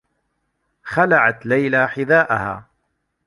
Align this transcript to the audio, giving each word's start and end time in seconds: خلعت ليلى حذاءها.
خلعت 0.83 1.45
ليلى 1.45 1.85
حذاءها. 1.87 2.65